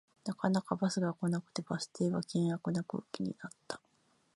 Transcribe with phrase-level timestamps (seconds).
[0.25, 3.79] なかなかバスが来なくてバス停は険悪な空気になった